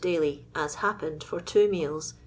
[0.01, 2.19] daOy, ''as happened, for two neals, M.